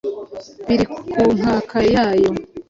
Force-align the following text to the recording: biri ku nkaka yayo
biri 0.67 0.85
ku 1.11 1.21
nkaka 1.37 1.77
yayo 1.93 2.31